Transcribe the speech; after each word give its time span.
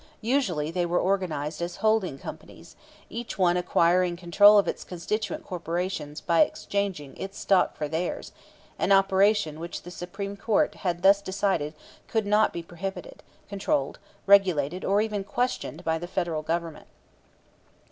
Usually 0.23 0.71
they 0.71 0.83
were 0.87 0.97
organized 0.99 1.61
as 1.61 1.75
"holding" 1.75 2.17
companies, 2.17 2.75
each 3.07 3.37
one 3.37 3.55
acquiring 3.55 4.15
control 4.17 4.57
of 4.57 4.67
its 4.67 4.83
constituent 4.83 5.45
corporations 5.45 6.21
by 6.21 6.41
exchanging 6.41 7.15
its 7.17 7.37
stock 7.37 7.77
for 7.77 7.87
theirs, 7.87 8.31
an 8.79 8.91
operation 8.91 9.59
which 9.59 9.83
the 9.83 9.91
Supreme 9.91 10.35
Court 10.35 10.73
had 10.73 11.03
thus 11.03 11.21
decided 11.21 11.75
could 12.07 12.25
not 12.25 12.51
be 12.51 12.63
prohibited, 12.63 13.21
controlled, 13.47 13.99
regulated, 14.25 14.83
or 14.83 15.01
even 15.01 15.23
questioned 15.23 15.83
by 15.83 15.99
the 15.99 16.07
Federal 16.07 16.41
Government. 16.41 16.87